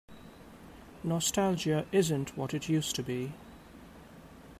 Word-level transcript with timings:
Nostalgia 1.03 1.85
isn't 1.91 2.35
what 2.35 2.55
it 2.55 2.67
used 2.67 2.95
to 2.95 3.03
be. 3.03 3.33